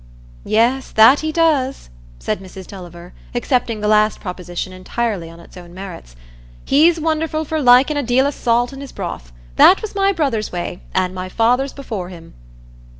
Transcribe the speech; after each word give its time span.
"Yes, 0.47 0.89
that 0.93 1.19
he 1.19 1.31
does," 1.31 1.91
said 2.17 2.39
Mrs 2.39 2.65
Tulliver, 2.65 3.13
accepting 3.35 3.81
the 3.81 3.87
last 3.87 4.19
proposition 4.19 4.73
entirely 4.73 5.29
on 5.29 5.39
its 5.39 5.55
own 5.57 5.75
merits; 5.75 6.15
"he's 6.65 6.99
wonderful 6.99 7.45
for 7.45 7.61
liking 7.61 7.97
a 7.97 8.01
deal 8.01 8.25
o' 8.25 8.31
salt 8.31 8.73
in 8.73 8.81
his 8.81 8.91
broth. 8.91 9.31
That 9.57 9.83
was 9.83 9.93
my 9.93 10.11
brother's 10.11 10.51
way, 10.51 10.81
and 10.95 11.13
my 11.13 11.29
father's 11.29 11.71
before 11.73 12.09
him." 12.09 12.33